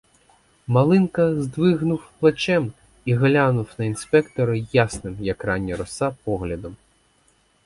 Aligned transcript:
Малинка 0.67 1.41
здвигнув 1.41 2.09
плечем 2.19 2.73
і 3.05 3.13
глянув 3.13 3.69
на 3.77 3.85
інспектора 3.85 4.63
ясним, 4.73 5.17
як 5.19 5.43
рання 5.43 5.77
роса, 5.77 6.15
поглядом. 6.23 6.75